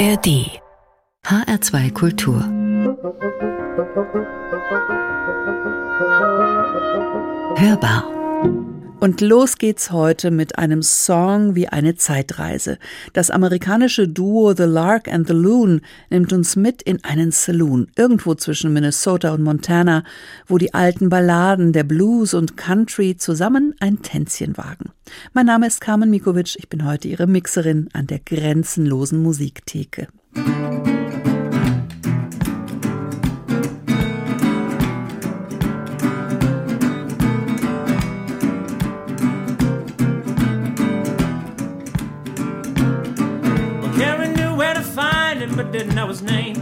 [0.00, 0.28] ARD
[1.24, 2.40] HR2 Kultur.
[7.56, 8.04] Hörbar
[9.00, 12.78] und los geht's heute mit einem Song wie eine Zeitreise.
[13.12, 15.80] Das amerikanische Duo The Lark and the Loon
[16.10, 20.04] nimmt uns mit in einen Saloon, irgendwo zwischen Minnesota und Montana,
[20.46, 24.90] wo die alten Balladen der Blues und Country zusammen ein Tänzchen wagen.
[25.32, 30.08] Mein Name ist Carmen Mikovic, ich bin heute Ihre Mixerin an der grenzenlosen Musiktheke.
[30.34, 30.99] didn't
[46.18, 46.54] name.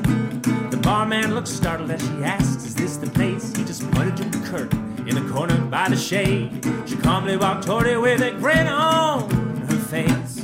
[0.70, 3.56] The barman looked startled as she asked, Is this the place?
[3.56, 6.62] He just pointed to the curtain in the corner by the shade.
[6.87, 9.30] She calmly walked toward it with a grin on
[9.69, 10.37] her face.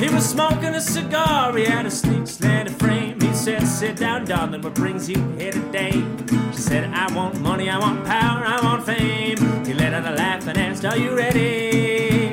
[0.00, 3.20] He was smoking a cigar, he had a sleek slanted frame.
[3.20, 6.04] He said, Sit down, darling, what brings you here today?
[6.52, 9.38] She said, I want money, I want power, I want fame.
[9.66, 12.27] He let out a laugh and asked, Are you ready?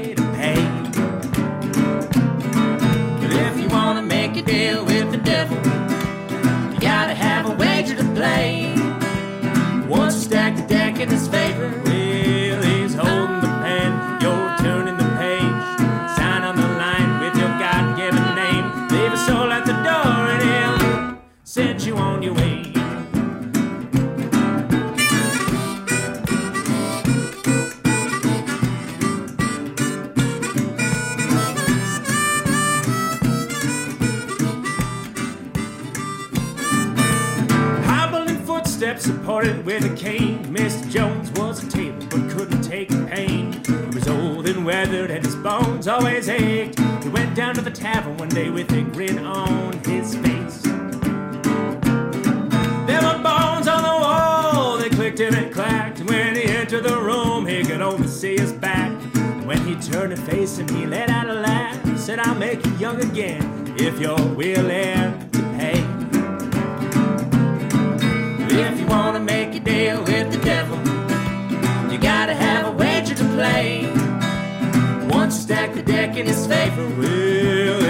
[39.01, 40.45] Supported with a cane.
[40.45, 40.89] Mr.
[40.89, 43.51] Jones was a tailor but couldn't take the pain.
[43.63, 46.79] He was old and weathered and his bones always ached.
[47.03, 50.61] He went down to the tavern one day with a grin on his face.
[52.87, 55.99] There were bones on the wall, they clicked and clacked.
[56.01, 58.91] When he entered the room, he could only see his back.
[59.15, 61.97] And when he turned to face him, he let out a laugh.
[61.97, 65.24] Said, I'll make you young again if you're willing
[75.73, 77.84] The deck in his favor, well,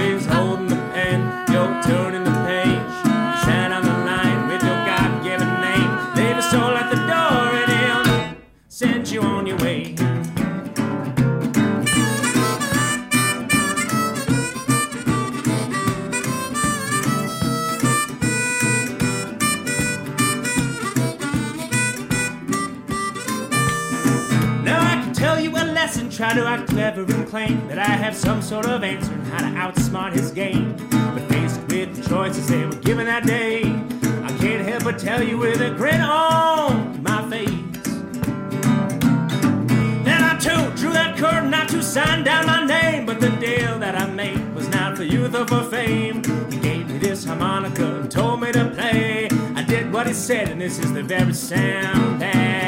[27.35, 30.77] claim that I have some sort of answer on how to outsmart his game.
[30.89, 33.63] But faced with the choices they were given that day,
[34.23, 37.83] I can't help but tell you with a grin on my face.
[40.05, 43.79] Then I too drew that curtain not to sign down my name, but the deal
[43.79, 46.23] that I made was not for youth or for fame.
[46.49, 49.27] He gave me this harmonica and told me to play.
[49.55, 52.64] I did what he said, and this is the very sound that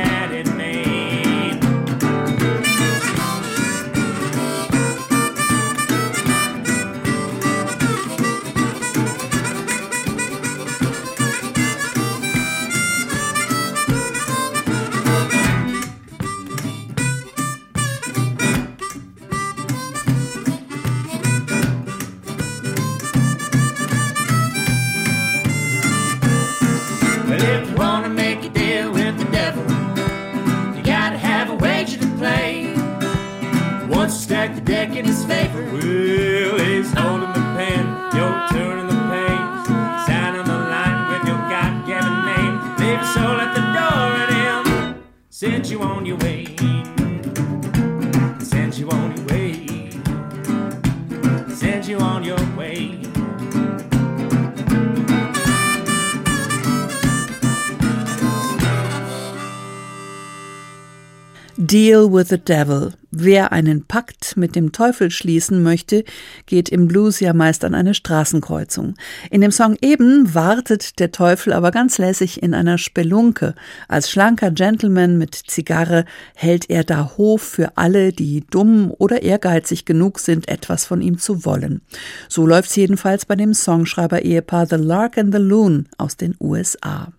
[61.87, 62.91] Deal with the Devil.
[63.11, 66.03] Wer einen Pakt mit dem Teufel schließen möchte,
[66.45, 68.95] geht im Blues ja meist an eine Straßenkreuzung.
[69.31, 73.55] In dem Song eben wartet der Teufel aber ganz lässig in einer Spelunke.
[73.87, 76.03] Als schlanker Gentleman mit Zigarre
[76.35, 81.19] hält er da Hof für alle, die dumm oder ehrgeizig genug sind, etwas von ihm
[81.19, 81.79] zu wollen.
[82.27, 87.13] So läuft's jedenfalls bei dem Songschreiber-Ehepaar The Lark and the Loon aus den USA.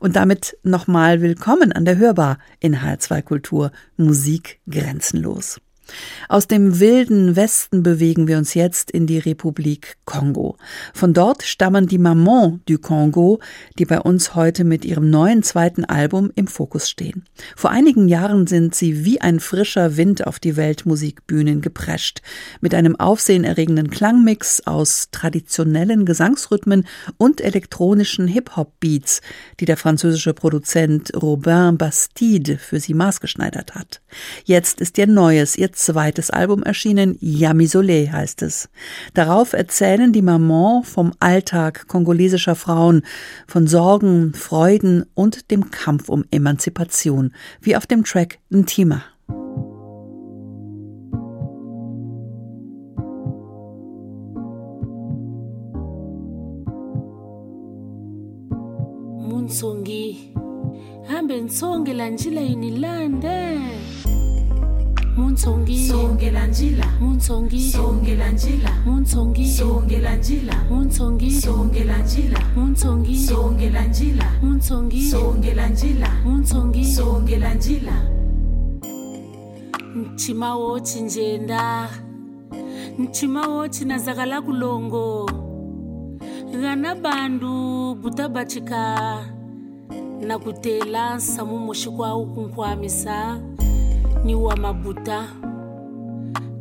[0.00, 5.60] Und damit nochmal willkommen an der Hörbar in H2 Kultur Musik grenzenlos.
[6.28, 10.56] Aus dem wilden Westen bewegen wir uns jetzt in die Republik Kongo.
[10.94, 13.40] Von dort stammen die Maman du Kongo,
[13.78, 17.24] die bei uns heute mit ihrem neuen zweiten Album im Fokus stehen.
[17.54, 22.22] Vor einigen Jahren sind sie wie ein frischer Wind auf die Weltmusikbühnen geprescht,
[22.60, 26.86] mit einem aufsehenerregenden Klangmix aus traditionellen Gesangsrhythmen
[27.18, 29.20] und elektronischen Hip-Hop-Beats,
[29.60, 34.00] die der französische Produzent Robin Bastide für sie maßgeschneidert hat.
[34.44, 38.68] Jetzt ist ihr neues, ihr zweites Album erschienen, Yami Soleil heißt es.
[39.14, 43.02] Darauf erzählen die Maman vom Alltag kongolesischer Frauen,
[43.46, 49.04] von Sorgen, Freuden und dem Kampf um Emanzipation, wie auf dem Track Ntima.
[59.28, 60.34] Munsongi
[61.08, 63.60] hambe nsongela njila inilande
[65.16, 65.88] muntsongi.
[65.88, 66.84] Songela njila.
[67.00, 67.70] Muntsongi.
[67.70, 68.70] Songela njila.
[68.86, 69.46] Muntsongi.
[69.52, 70.54] Songela njila.
[70.70, 71.30] Muntsongi.
[71.40, 72.38] Songela njila.
[72.56, 73.18] Muntsongi.
[73.26, 74.24] Songela njila.
[74.42, 75.10] Muntsongi.
[75.10, 76.08] Songela njila.
[76.24, 76.84] Muntsongi.
[76.84, 77.92] Songela njila.
[79.94, 81.88] Mtima wo chinjenda
[82.98, 85.26] mtima wo chinazaga kulongo.
[86.52, 89.24] Ghana bandu butabachika
[90.20, 93.40] na kutela nsamu muxikwawu kunkhwamisa
[94.26, 95.28] niwa mabuta.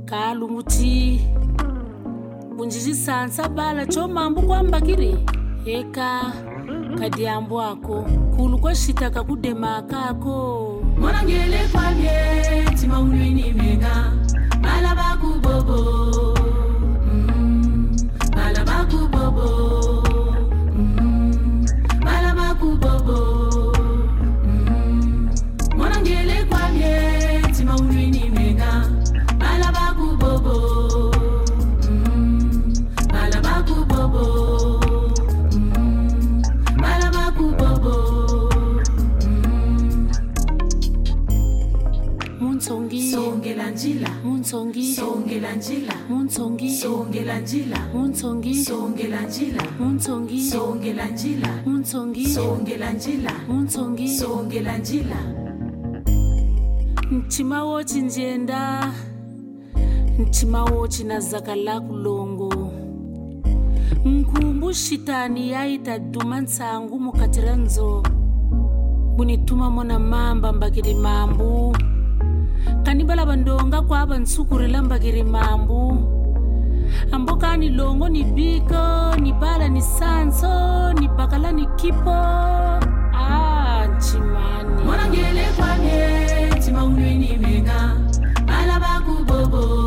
[0.05, 1.21] Kalu muti.
[2.57, 5.17] Bunjijisansa bala chomambu kwambakiri
[5.65, 6.33] eka
[6.99, 8.05] kadiambu ako.
[8.35, 10.13] Kulu kwashitaka kudema kwa
[10.99, 14.13] mwanangele kwabye timaunwini menga
[14.61, 16.34] bala bakubobo
[50.05, 53.31] untongi songela unzongi, untongi songela njila.
[53.49, 55.15] Untongi songela njila.
[57.11, 58.93] Mtima wo chinjenda
[60.19, 62.71] mtima wo chinazakala kulongo.
[64.05, 67.41] Nkumbu shitani yaita duma ntsangu mukati
[69.15, 71.77] Bunituma nzo na mamba mbakiri mambu.
[72.83, 76.14] Kanibala bandonga kwaba ntsukuri la mbakiri mambu
[77.11, 82.11] ambokani longo ni biko ni bala ni sanso ni bakala ni kipo.
[82.11, 84.83] Ah, nchimani.
[84.85, 87.95] Monangele kwamye tima unwini menga
[88.45, 89.84] bala bakubobo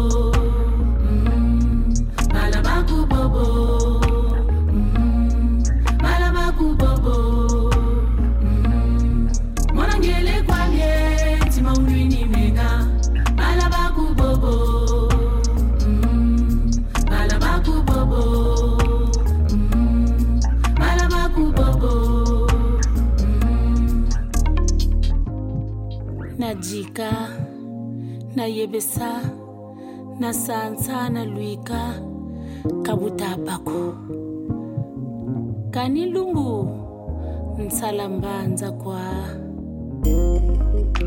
[26.59, 27.11] najika
[28.37, 28.47] na
[30.21, 31.95] nasansa nalwika
[32.83, 33.95] kabutapako.
[35.71, 36.69] Kani lungu
[37.59, 39.01] nsalambanza kwa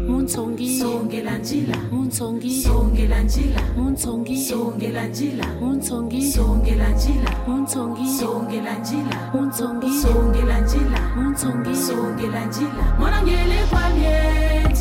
[0.08, 1.78] munsongi songela njila.
[1.92, 3.62] Munsongi songela njila.
[3.78, 5.46] Munsongi songela njila.
[5.62, 7.32] Munsongi songela njila.
[7.48, 9.32] Munsongi songela njila.
[9.34, 11.00] Munsongi songela njila.
[11.16, 12.98] Munsongi songela njila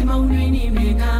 [0.01, 1.15] စမုံတွင်နေမြင်ကာ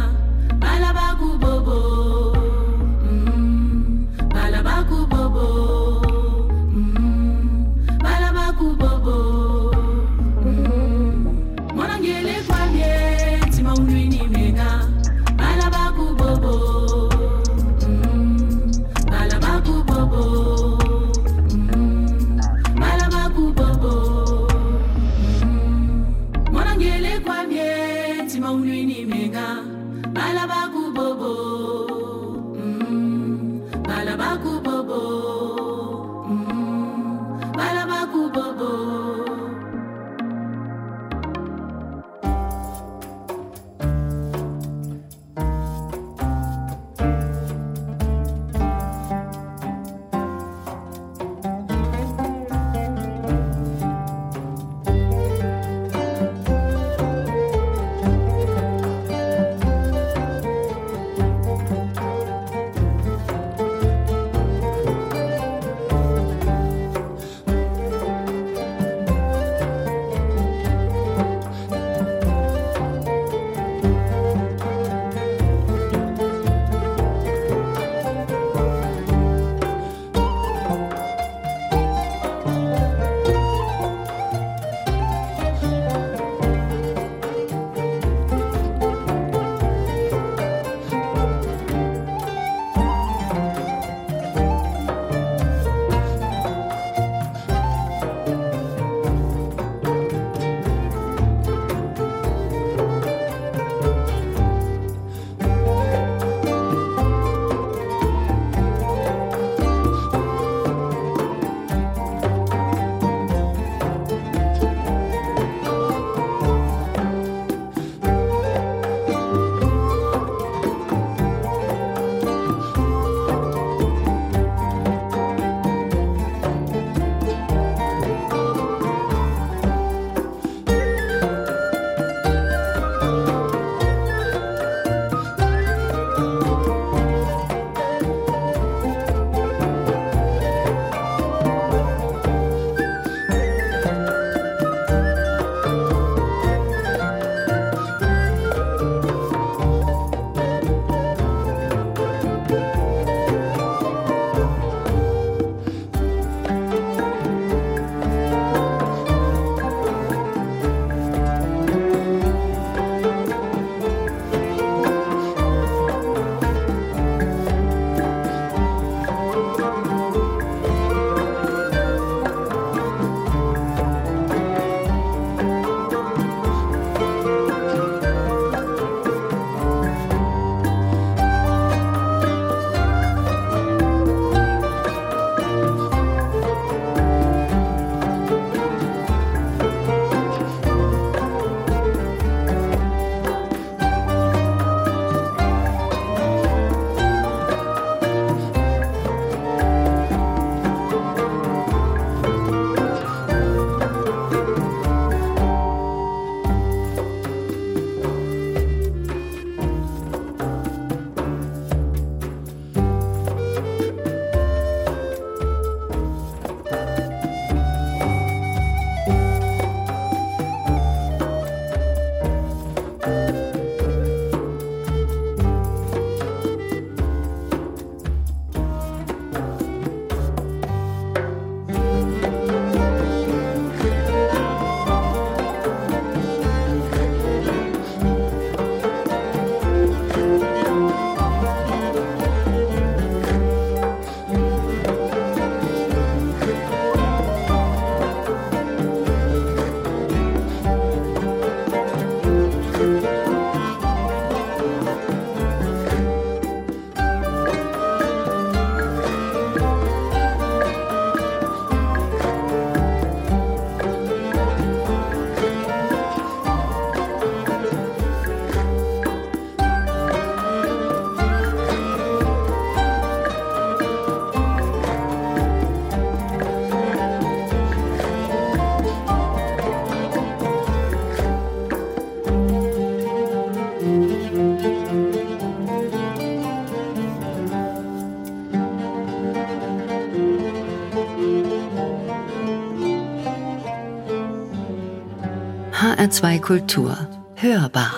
[296.01, 296.97] HR2 Kultur.
[297.35, 297.91] Hörbar.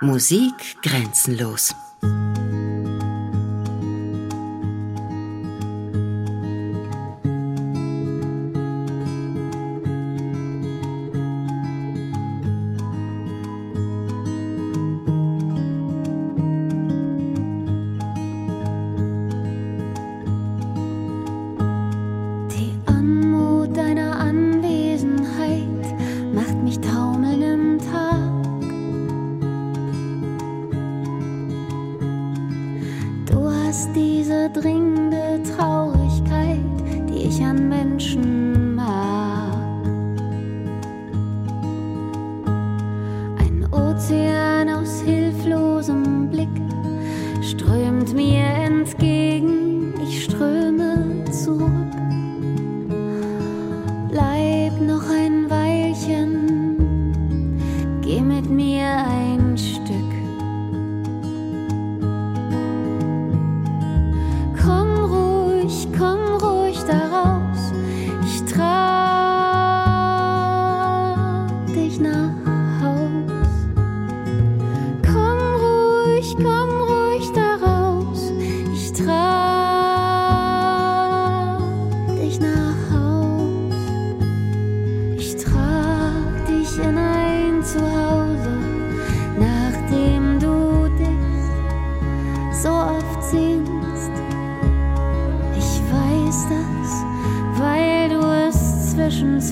[0.00, 1.74] Musik grenzenlos.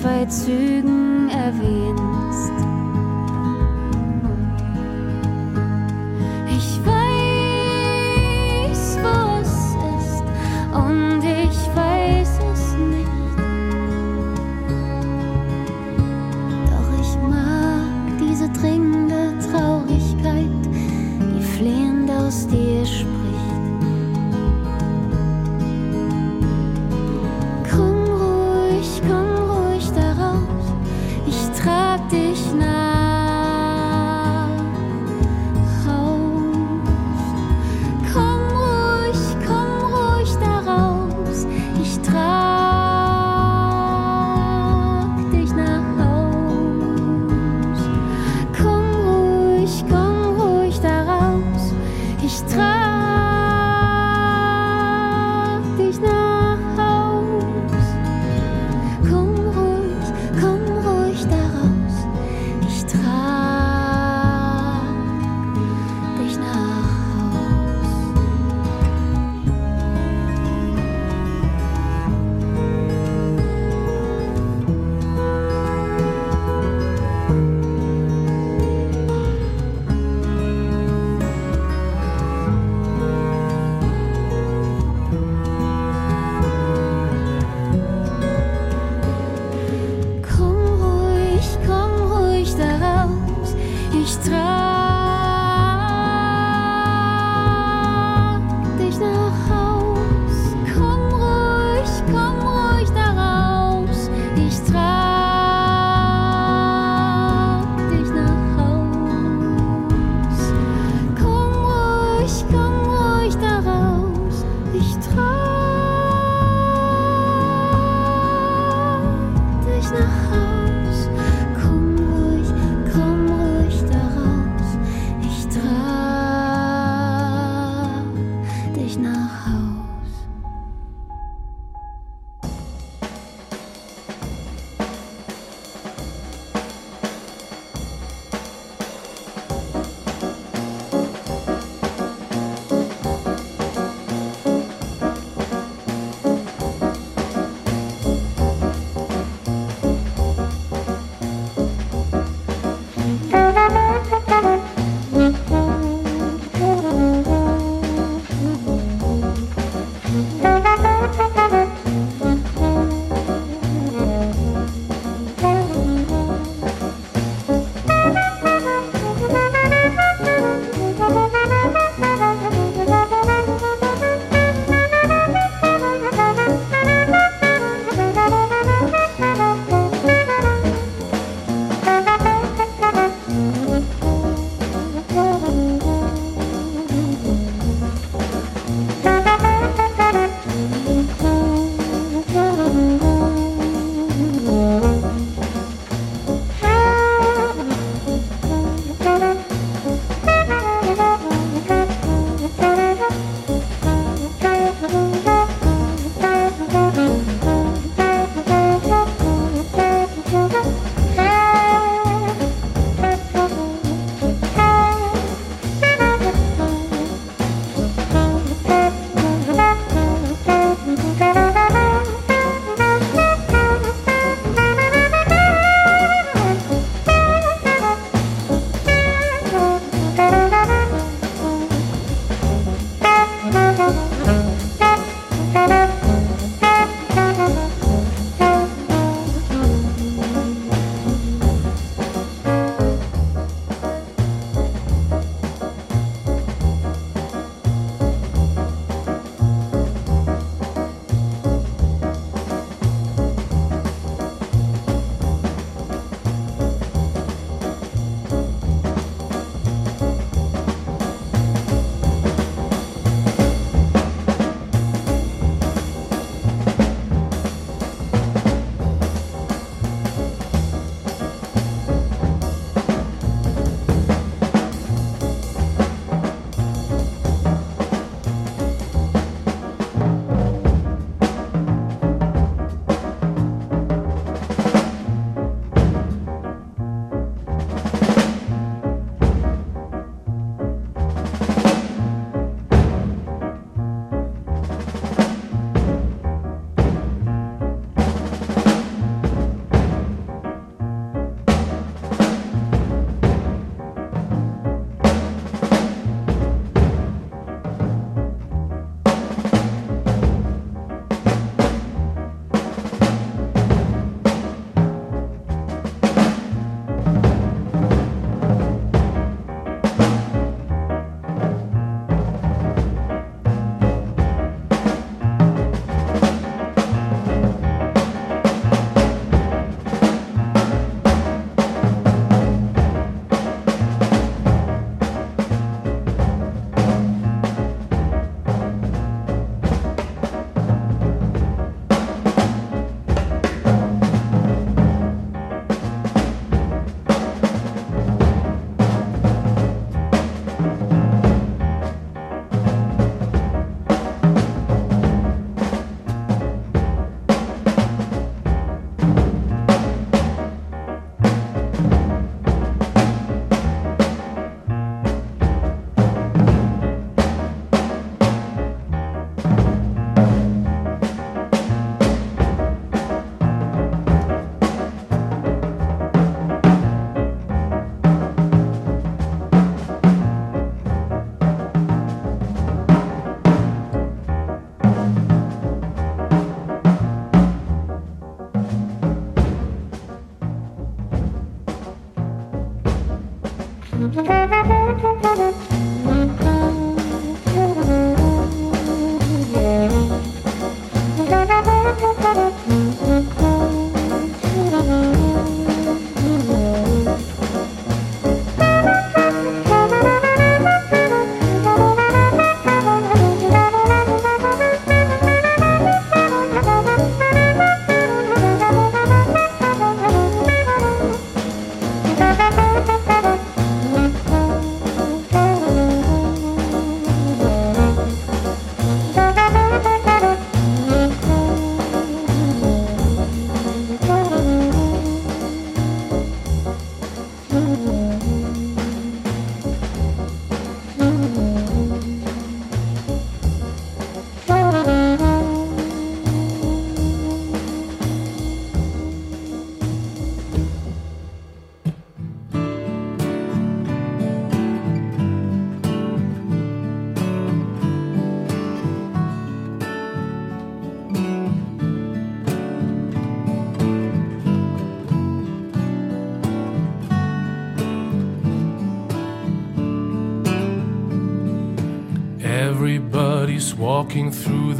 [0.05, 2.14] Zwei Zügen erwähnst.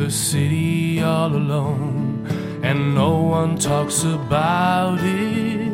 [0.05, 2.27] The city all alone,
[2.61, 5.71] and no one talks about it.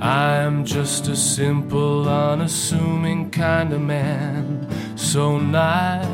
[0.00, 6.08] I'm just a simple, unassuming kind of man, so neither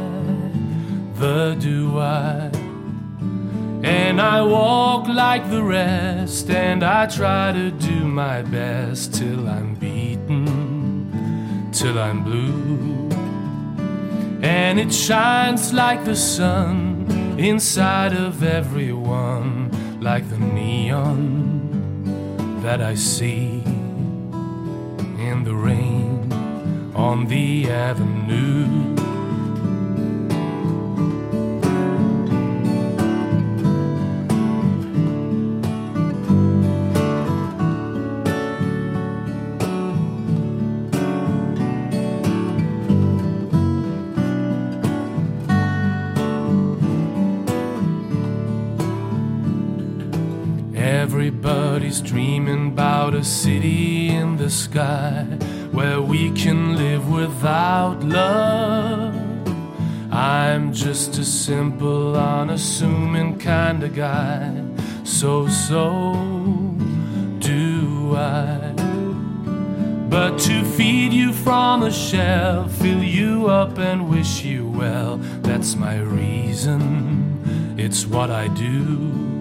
[1.54, 2.50] do I.
[3.84, 9.76] And I walk like the rest, and I try to do my best till I'm
[9.76, 13.08] beaten, till I'm blue.
[14.42, 16.87] And it shines like the sun
[17.38, 19.70] inside of everyone,
[20.00, 21.70] like the neon
[22.62, 23.62] that I see
[25.18, 26.32] in the rain
[26.94, 28.97] on the avenue.
[51.88, 55.22] Everybody's dreaming about a city in the sky
[55.72, 59.14] where we can live without love.
[60.12, 64.62] I'm just a simple, unassuming kind of guy.
[65.04, 66.12] So, so
[67.38, 68.74] do I.
[70.10, 75.74] But to feed you from a shell, fill you up and wish you well, that's
[75.74, 77.74] my reason.
[77.78, 79.37] It's what I do.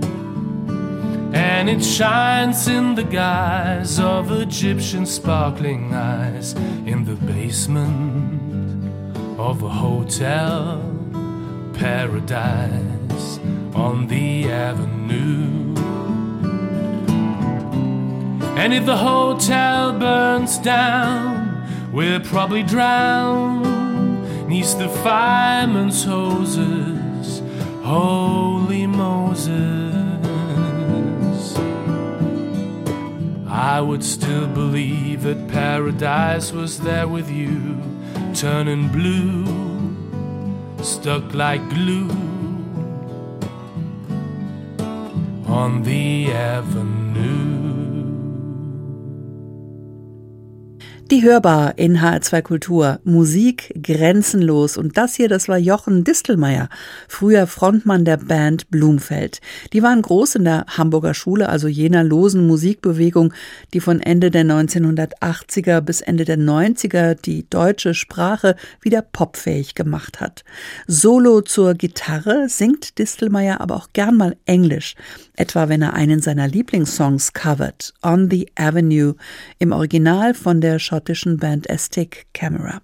[1.38, 8.88] And it shines in the guise of Egyptian sparkling eyes in the basement
[9.40, 10.82] of a hotel
[11.74, 13.38] paradise
[13.76, 15.76] on the avenue.
[18.58, 23.62] And if the hotel burns down, we'll probably drown
[24.50, 27.44] neath the fireman's hoses.
[27.84, 29.87] Holy Moses.
[33.70, 37.78] I would still believe that paradise was there with you,
[38.34, 39.44] turning blue,
[40.82, 42.10] stuck like glue
[45.46, 47.77] on the avenue.
[51.10, 53.00] Die hörbar in HR2 Kultur.
[53.06, 54.76] Musik grenzenlos.
[54.76, 56.68] Und das hier, das war Jochen Distelmeier,
[57.08, 59.40] früher Frontmann der Band Blumfeld.
[59.72, 63.34] Die waren groß in der Hamburger Schule, also jener losen Musikbewegung,
[63.74, 70.20] die von Ende der 1980er bis Ende der 90er die deutsche Sprache wieder popfähig gemacht
[70.20, 70.44] hat.
[70.88, 74.96] Solo zur Gitarre singt Distelmeier aber auch gern mal Englisch,
[75.38, 79.16] etwa wenn er einen seiner Lieblingssongs covert, On the Avenue,
[79.58, 82.82] im Original von der schottischen Band Aztec Camera.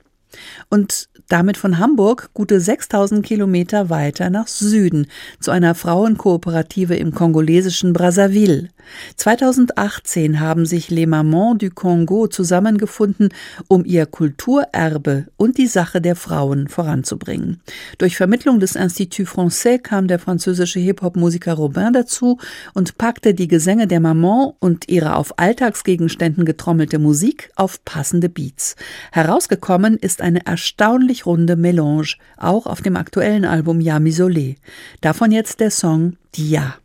[0.69, 5.07] Und damit von Hamburg gute 6000 Kilometer weiter nach Süden
[5.39, 8.69] zu einer Frauenkooperative im kongolesischen Brazzaville.
[9.17, 13.29] 2018 haben sich Les Mamans du Congo zusammengefunden,
[13.67, 17.61] um ihr Kulturerbe und die Sache der Frauen voranzubringen.
[17.97, 22.39] Durch Vermittlung des Institut Français kam der französische Hip-Hop-Musiker Robin dazu
[22.73, 28.75] und packte die Gesänge der Maman und ihre auf Alltagsgegenständen getrommelte Musik auf passende Beats.
[29.11, 34.55] Herausgekommen ist eine erstaunlich runde Melange, auch auf dem aktuellen Album Yami Solé.
[35.01, 36.82] Davon jetzt der Song Dia.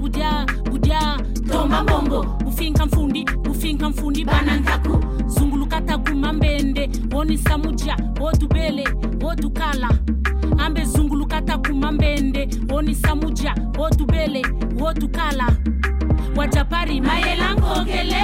[0.00, 1.18] Budya budya
[1.52, 8.84] Tomba mbombo bufinka mfundi bufinka mfundi Banantaku zungulukata kumambende wonisa muja wotubele
[9.24, 9.88] wotukala
[10.58, 14.46] ambe zungulukata kumambende wonisa muja wotubele
[14.80, 15.56] wotukala
[16.36, 18.22] wajapari Mayela nkokele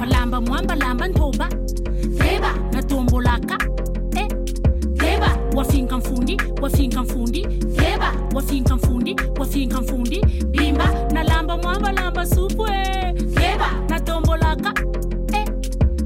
[0.00, 1.48] walamba mwamba lamba ntoba.
[2.18, 3.58] Feba natombolaka
[5.60, 7.46] wafinka mfundi wafinka mfundi
[9.80, 10.20] mfundi
[10.50, 12.70] Bimba nalamba mwamba lamba supwe
[13.34, 14.74] Keba natombolaka
[15.32, 15.46] eh.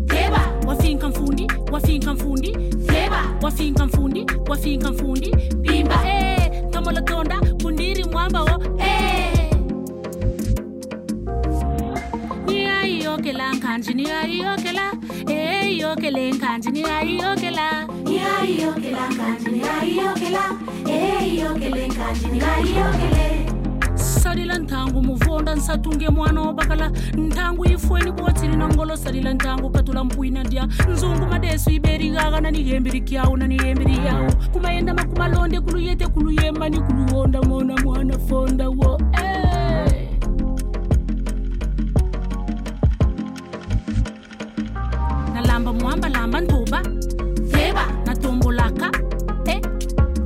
[0.07, 2.53] Keba wafinka mfundi wafinka mfundi
[2.87, 6.53] Keba wafinka mfundi wafinka mfundi Bimba eh.
[6.71, 8.59] tomola tonda kundiri mwamba wo
[13.85, 14.93] kanjini aiokela
[15.29, 20.45] eiokele kanjini aiokela iaiokela kanjini aiokela
[20.89, 23.47] eiokele kanjini aiokele
[23.95, 30.45] salila ntangu muvonda nsatunge mwana obakala ntangu ifweni kuwatsili na ngolo salila ntangu katula mpuina
[30.45, 37.43] ndya nzungu madesu iberi gaga iberigaga nanihembiri kyawu nanihembiri yawu kumayenda makumalonde kuluyete kuluyemani kuluwonda
[37.43, 39.01] mona mwana fonda wo.
[39.13, 39.24] eh.
[46.35, 46.83] Kamba Ntuba
[47.53, 48.91] Theba natombolaka
[49.47, 49.61] eh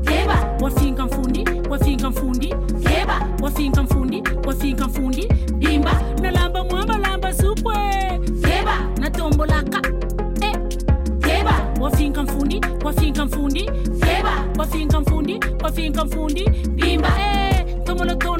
[0.04, 2.54] Theba wafika mfundi wafika mfundi.
[2.82, 5.28] Theba wafika mfundi wafika mfundi.
[5.54, 6.02] Bimba.
[6.22, 7.74] Nalamba mwamba lamba supwe.
[8.40, 9.82] Theba natombolaka
[10.40, 10.56] eh.
[11.18, 13.70] Theba wafika mfundi wafika mfundi.
[14.00, 16.50] Theba wafika mfundi wafika mfundi.
[16.74, 17.08] Bimba.
[17.20, 17.66] Eh.
[17.84, 18.37] Tomolo tomolo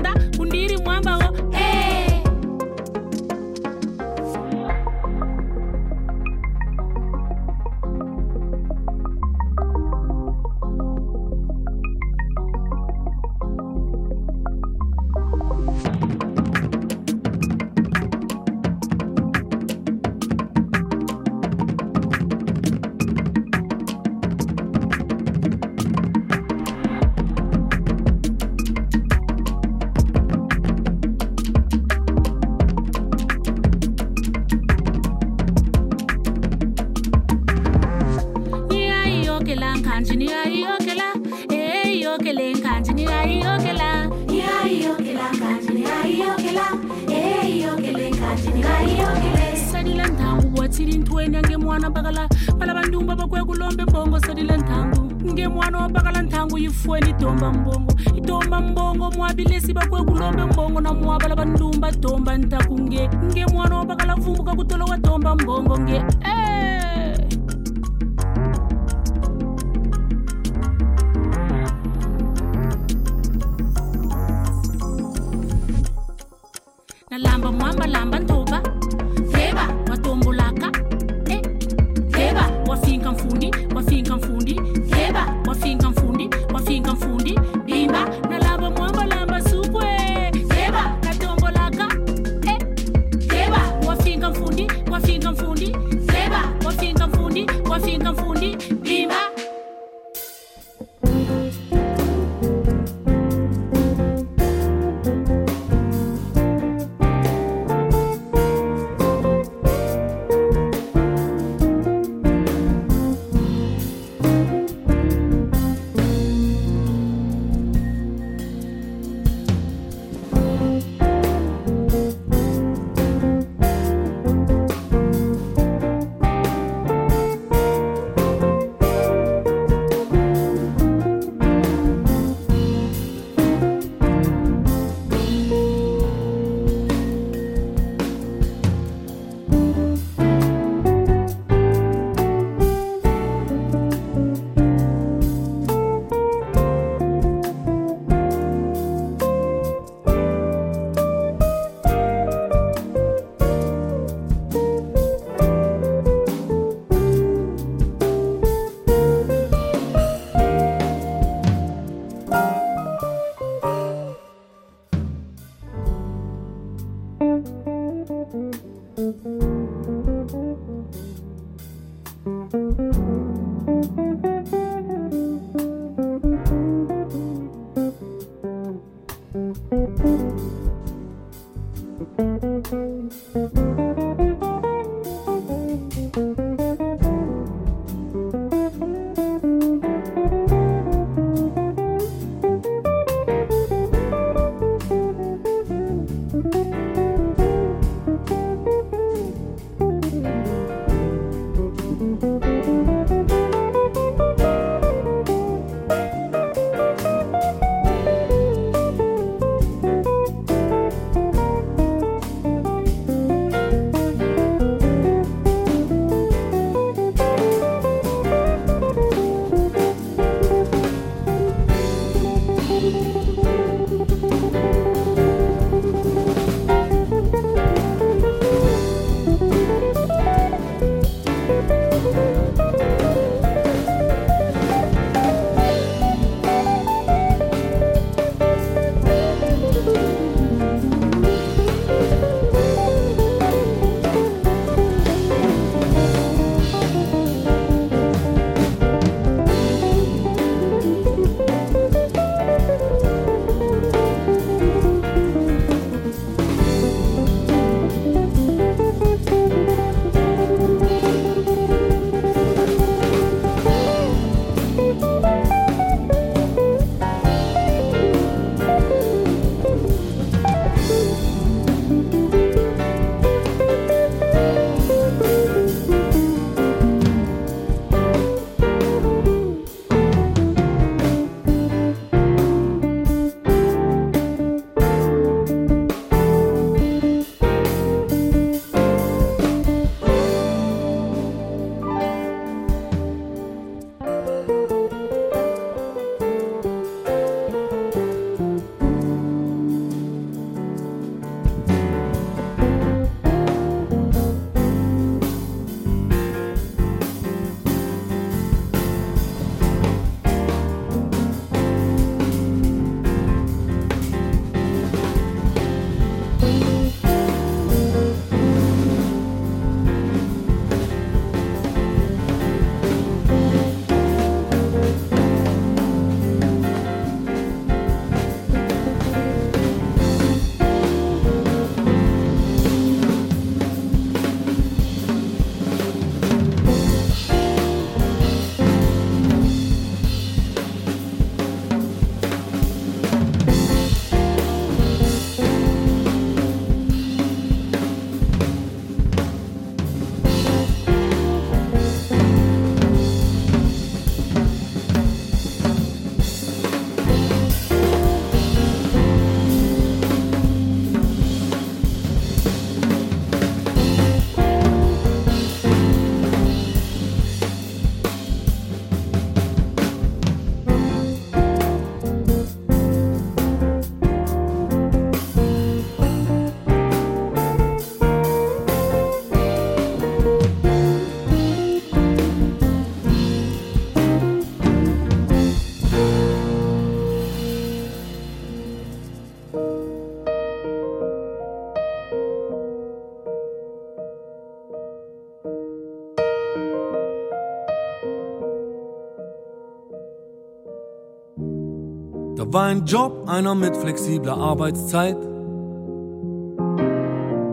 [402.51, 405.19] War ein Job, einer mit flexibler Arbeitszeit.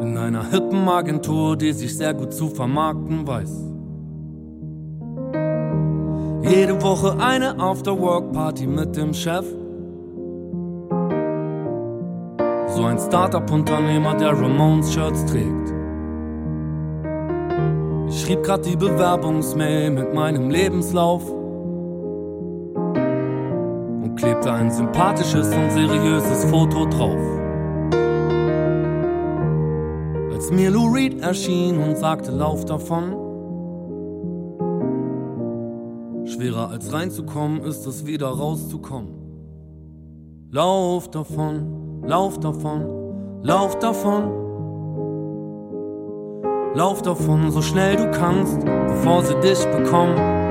[0.01, 3.73] In einer hippen Agentur, die sich sehr gut zu vermarkten weiß.
[6.43, 9.45] Jede Woche eine After-Work-Party mit dem Chef.
[12.67, 15.73] So ein Startup-Unternehmer, der Ramones-Shirts trägt.
[18.07, 21.44] Ich schrieb grad die Bewerbungsmail mit meinem Lebenslauf
[24.15, 27.19] klebte ein sympathisches und seriöses Foto drauf.
[30.31, 33.15] Als mir Lou Reed erschien und sagte, lauf davon.
[36.25, 39.09] Schwerer als reinzukommen ist es wieder rauszukommen.
[40.51, 44.31] Lauf davon, lauf davon, lauf davon.
[46.73, 50.44] Lauf davon so schnell du kannst, bevor sie dich bekommen.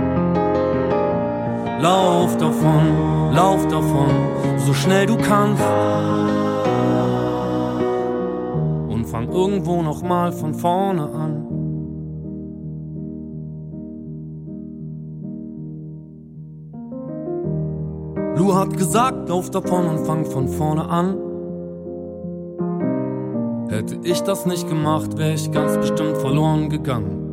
[1.85, 4.09] Lauf davon, lauf davon,
[4.57, 5.63] so schnell du kannst.
[8.89, 11.45] Und fang irgendwo nochmal von vorne an.
[18.39, 21.19] Lou hat gesagt, lauf davon und fang von vorne an.
[23.69, 27.24] Hätte ich das nicht gemacht, wäre ich ganz bestimmt verloren gegangen.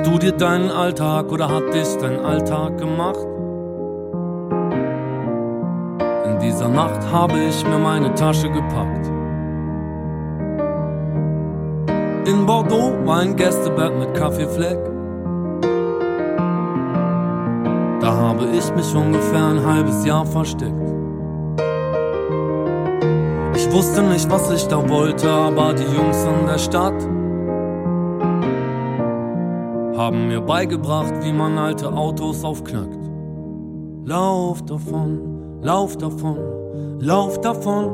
[0.00, 3.18] Hast du dir deinen Alltag oder hat dich dein Alltag gemacht?
[6.24, 9.06] In dieser Nacht habe ich mir meine Tasche gepackt.
[12.26, 14.78] In Bordeaux war ein Gästebett mit Kaffeefleck.
[18.00, 20.94] Da habe ich mich ungefähr ein halbes Jahr versteckt.
[23.54, 27.19] Ich wusste nicht, was ich da wollte, aber die Jungs in der Stadt
[30.00, 32.98] haben mir beigebracht, wie man alte Autos aufknackt.
[34.06, 36.38] Lauf davon, lauf davon,
[36.98, 37.92] lauf davon.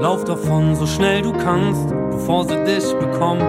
[0.00, 3.40] Lauf davon, so schnell du kannst, bevor sie dich bekommen.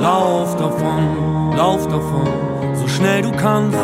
[0.00, 2.26] Lauf davon, lauf davon,
[2.74, 3.78] so schnell du kannst.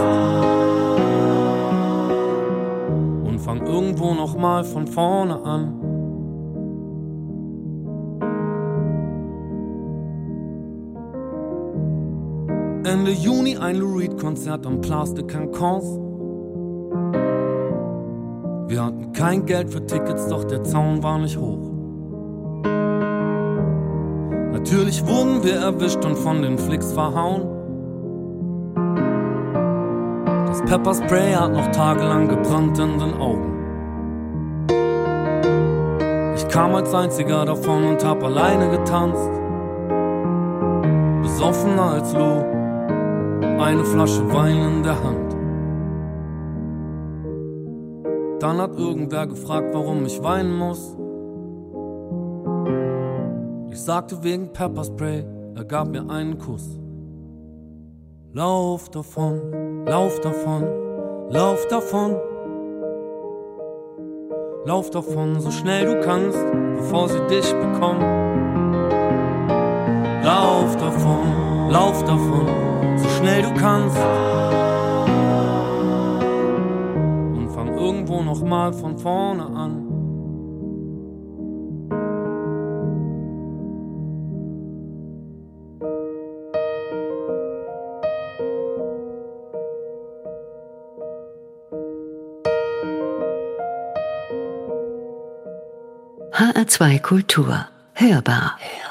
[3.24, 5.77] Und fang irgendwo nochmal von vorne an.
[12.88, 15.84] Ende Juni ein Lou Reed Konzert am Place de Cancans.
[18.66, 21.70] Wir hatten kein Geld für Tickets, doch der Zaun war nicht hoch.
[24.52, 27.42] Natürlich wurden wir erwischt und von den Flicks verhauen.
[30.46, 33.52] Das Pepperspray hat noch tagelang gebrannt in den Augen.
[36.36, 39.30] Ich kam als einziger davon und hab alleine getanzt.
[41.20, 42.57] Besoffener als Lou,
[43.60, 45.36] eine Flasche Wein in der Hand.
[48.40, 50.96] Dann hat irgendwer gefragt, warum ich weinen muss.
[53.70, 56.78] Ich sagte wegen Pepperspray, er gab mir einen Kuss.
[58.32, 60.64] Lauf davon, lauf davon,
[61.30, 62.16] lauf davon.
[64.64, 66.38] Lauf davon, so schnell du kannst,
[66.76, 68.02] bevor sie dich bekommen.
[70.22, 72.46] Lauf davon, lauf davon,
[72.98, 73.96] so schnell du kannst.
[77.36, 79.84] Und fang irgendwo nochmal von vorne an.
[96.32, 97.66] HR2 Kultur.
[97.94, 98.58] Hörbar.
[98.84, 98.87] are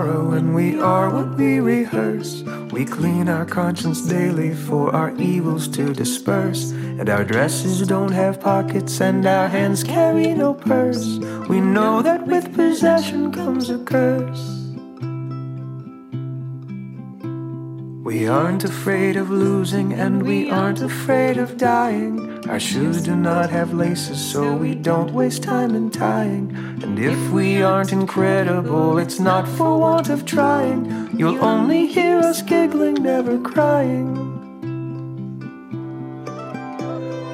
[0.00, 2.42] of sorrow, and we are what we rehearse.
[2.72, 6.70] We clean our conscience daily for our evils to disperse.
[6.70, 11.18] And our dresses don't have pockets, and our hands carry no purse.
[11.48, 14.56] We know that with possession comes a curse.
[18.04, 22.29] We aren't afraid of losing, and we aren't afraid of dying.
[22.50, 26.50] Our shoes do not have laces, so we don't waste time in tying.
[26.82, 31.16] And if we aren't incredible, it's not for want of trying.
[31.16, 34.08] You'll only hear us giggling, never crying.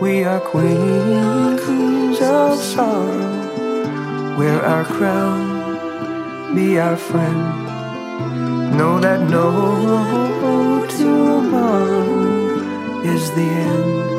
[0.03, 4.37] We are queens of sorrow.
[4.37, 8.77] Wear our crown, be our friend.
[8.77, 12.05] Know that no tomorrow
[13.03, 14.16] is the end.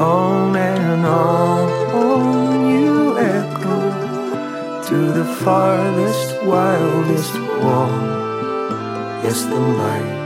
[0.00, 3.80] On and on you echo
[4.88, 8.00] to the farthest, wildest wall.
[9.22, 10.20] Yes, the light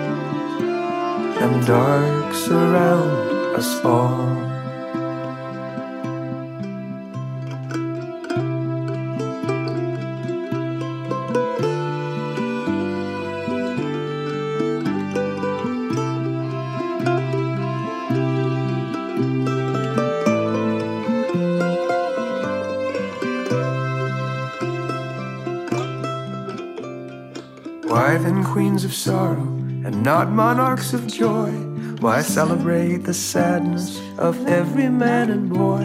[1.42, 4.43] and dark surround us all.
[28.54, 29.48] Queens of sorrow
[29.84, 31.50] and not monarchs of joy?
[31.98, 35.84] Why celebrate the sadness of every man and boy?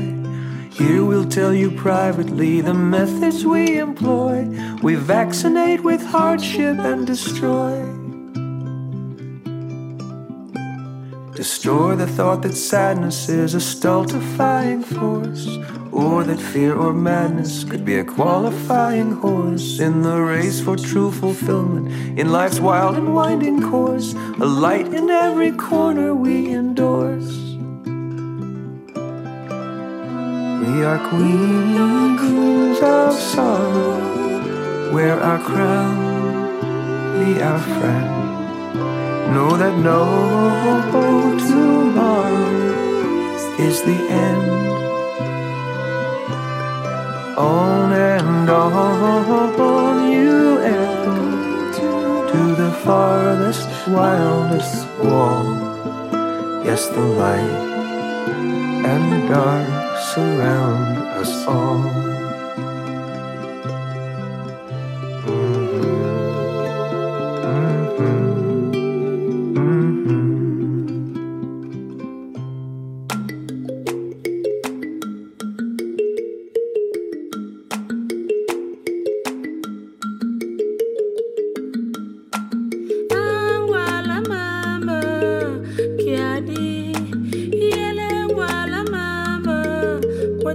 [0.69, 4.47] Here we'll tell you privately the methods we employ.
[4.83, 7.73] We vaccinate with hardship and destroy.
[11.33, 15.47] Destroy the thought that sadness is a stultifying force,
[15.91, 21.11] or that fear or madness could be a qualifying horse in the race for true
[21.11, 21.87] fulfillment
[22.19, 24.13] in life's wild and winding course.
[24.13, 27.35] A light in every corner we endorse.
[30.61, 35.95] We are queens of sorrow, wear our crown,
[37.19, 38.19] be our friend.
[39.33, 40.05] Know that no
[41.47, 42.49] tomorrow
[43.59, 44.88] is the end.
[47.39, 55.45] On and on you echo to the farthest, wildest wall.
[56.65, 57.63] Yes, the light
[58.85, 62.08] and dark surround us all.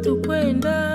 [0.05, 0.93] watu kwenda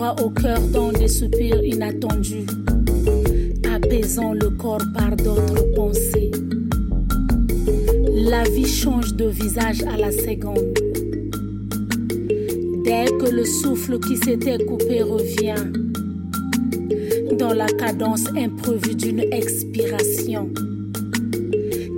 [0.00, 2.46] au cœur dans des soupirs inattendus,
[3.74, 6.30] apaisant le corps par d'autres pensées.
[8.14, 10.72] La vie change de visage à la seconde.
[12.84, 15.64] Dès que le souffle qui s'était coupé revient,
[17.36, 20.48] dans la cadence imprévue d'une expiration,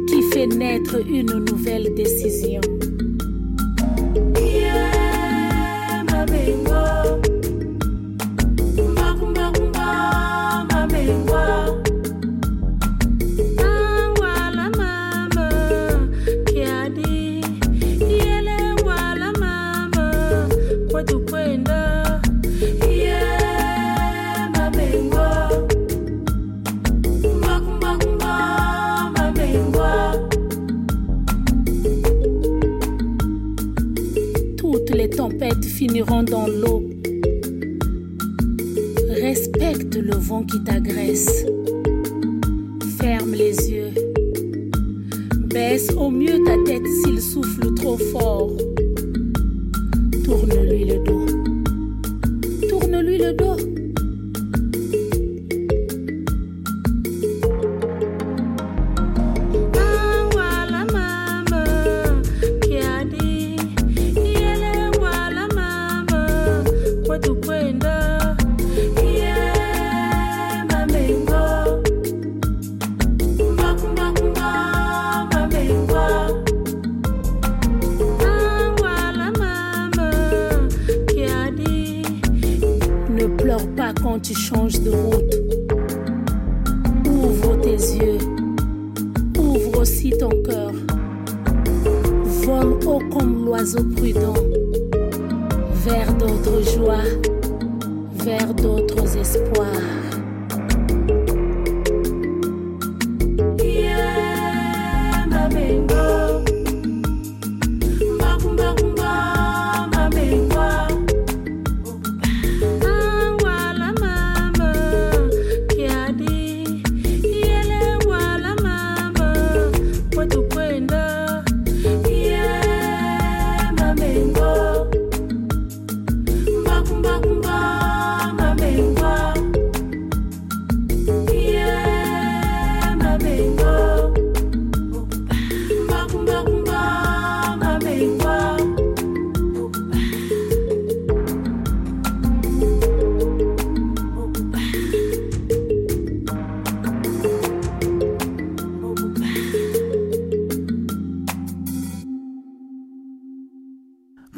[0.09, 2.61] qui fait naître une nouvelle décision.
[35.11, 36.88] Tempêtes finiront dans l'eau.
[39.08, 41.44] Respecte le vent qui t'agresse.
[42.98, 43.92] Ferme les yeux.
[45.46, 48.56] Baisse au mieux ta tête s'il souffle trop fort.
[50.24, 51.19] Tourne-lui le dos.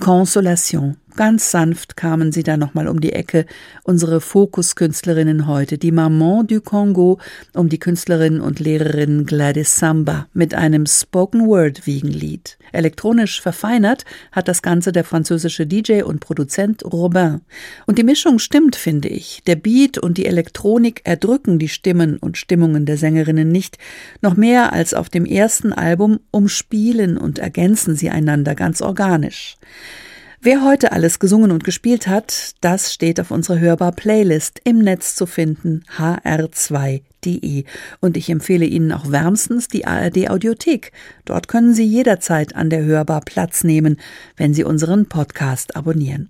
[0.03, 1.02] Consolation.
[1.15, 3.45] Ganz sanft kamen sie da nochmal um die Ecke,
[3.85, 7.19] unsere Fokuskünstlerinnen heute, die Maman du Congo,
[7.53, 12.57] um die Künstlerin und Lehrerin Gladys Samba mit einem Spoken-Word-Wiegenlied.
[12.73, 17.43] Elektronisch verfeinert hat das Ganze der französische DJ und Produzent Robin.
[17.87, 19.43] Und die Mischung stimmt, finde ich.
[19.47, 23.77] Der Beat und die Elektronik erdrücken die Stimmen und Stimmungen der Sängerinnen nicht,
[24.23, 29.59] noch mehr als auf dem ersten Album umspielen und ergänzen sie einander ganz organisch.
[30.45, 35.27] Wer heute alles gesungen und gespielt hat, das steht auf unserer Hörbar-Playlist im Netz zu
[35.27, 37.63] finden, hr2.de.
[38.01, 40.91] Und ich empfehle Ihnen auch wärmstens die ARD-Audiothek.
[41.25, 44.01] Dort können Sie jederzeit an der Hörbar Platz nehmen,
[44.37, 46.29] wenn Sie unseren Podcast abonnieren.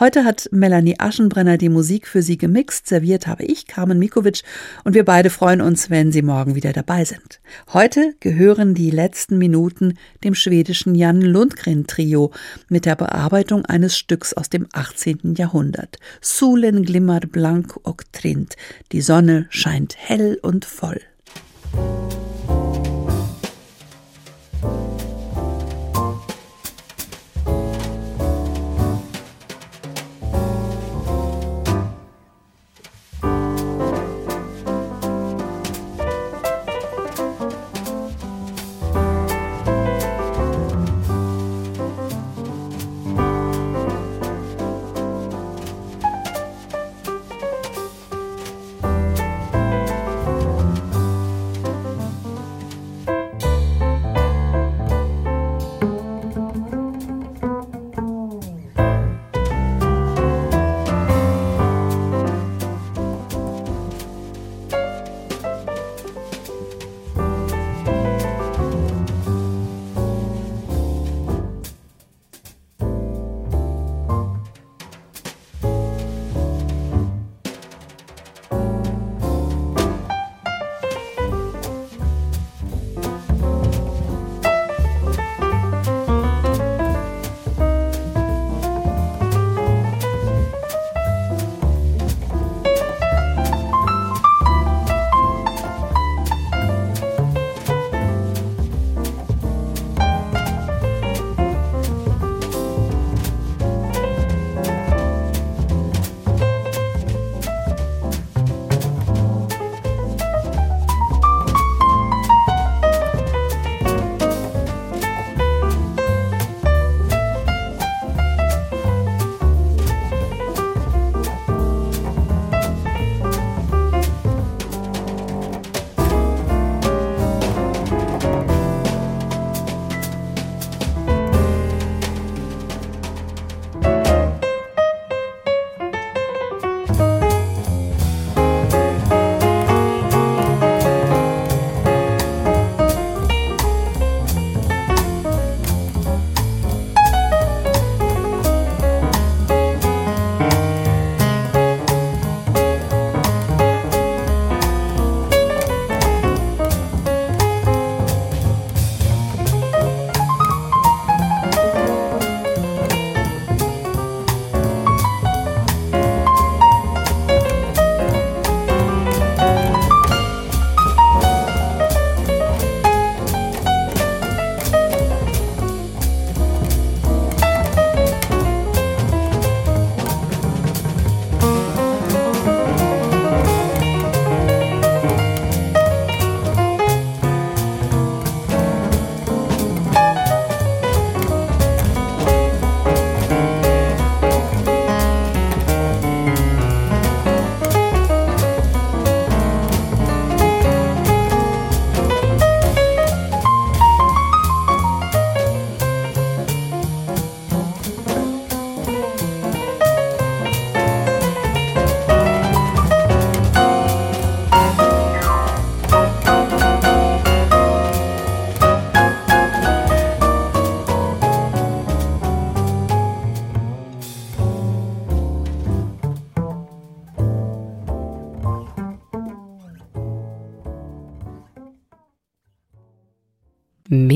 [0.00, 2.86] Heute hat Melanie Aschenbrenner die Musik für Sie gemixt.
[2.86, 4.42] Serviert habe ich, Carmen Mikovic,
[4.84, 7.40] und wir beide freuen uns, wenn Sie morgen wieder dabei sind.
[7.72, 12.32] Heute gehören die letzten Minuten dem schwedischen Jan Lundgren Trio
[12.68, 15.34] mit der Bearbeitung eines Stücks aus dem 18.
[15.36, 15.98] Jahrhundert.
[16.20, 18.56] Solen glimmer blank och trint.
[18.92, 21.00] Die Sonne scheint hell und voll.